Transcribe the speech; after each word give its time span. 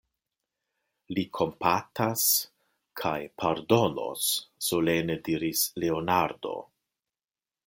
Li 1.17 1.25
kompatas 1.39 2.23
kaj 3.03 3.15
pardonos, 3.43 4.33
solene 4.71 5.23
diris 5.31 5.67
Leonardo. 5.85 6.57